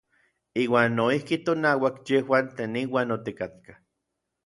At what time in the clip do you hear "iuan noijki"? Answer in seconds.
0.61-1.39